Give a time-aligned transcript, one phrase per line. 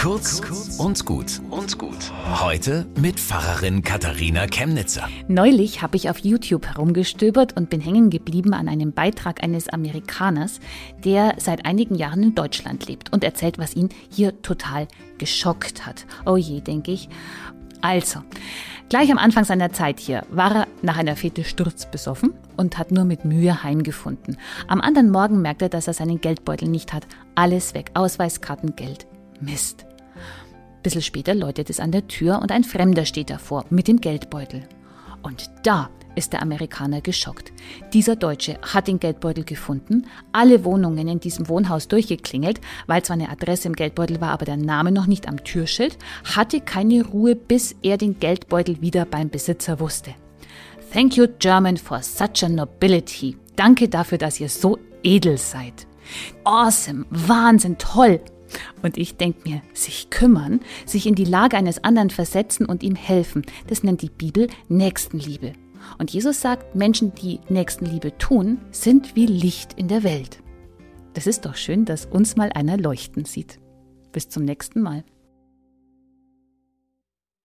[0.00, 0.40] Kurz
[0.78, 2.10] und gut und gut.
[2.40, 5.06] Heute mit Pfarrerin Katharina Chemnitzer.
[5.28, 10.60] Neulich habe ich auf YouTube herumgestöbert und bin hängen geblieben an einem Beitrag eines Amerikaners,
[11.04, 16.06] der seit einigen Jahren in Deutschland lebt und erzählt, was ihn hier total geschockt hat.
[16.24, 17.10] Oh je, denke ich.
[17.82, 18.20] Also,
[18.88, 23.04] gleich am Anfang seiner Zeit hier war er nach einer Fete sturzbesoffen und hat nur
[23.04, 24.38] mit Mühe heimgefunden.
[24.66, 27.06] Am anderen Morgen merkt er, dass er seinen Geldbeutel nicht hat.
[27.34, 29.06] Alles weg, Ausweiskarten, Geld.
[29.42, 29.86] Mist.
[30.82, 34.66] Bisschen später läutet es an der Tür und ein Fremder steht davor mit dem Geldbeutel.
[35.22, 37.52] Und da ist der Amerikaner geschockt.
[37.92, 43.30] Dieser Deutsche hat den Geldbeutel gefunden, alle Wohnungen in diesem Wohnhaus durchgeklingelt, weil zwar eine
[43.30, 47.76] Adresse im Geldbeutel war, aber der Name noch nicht am Türschild, hatte keine Ruhe, bis
[47.82, 50.14] er den Geldbeutel wieder beim Besitzer wusste.
[50.92, 53.36] Thank you, German, for such a nobility.
[53.54, 55.86] Danke dafür, dass ihr so edel seid.
[56.44, 58.20] Awesome, Wahnsinn, toll.
[58.82, 62.94] Und ich denke mir, sich kümmern, sich in die Lage eines anderen versetzen und ihm
[62.94, 65.52] helfen, das nennt die Bibel Nächstenliebe.
[65.98, 70.42] Und Jesus sagt, Menschen, die Nächstenliebe tun, sind wie Licht in der Welt.
[71.14, 73.58] Das ist doch schön, dass uns mal einer leuchten sieht.
[74.12, 75.04] Bis zum nächsten Mal.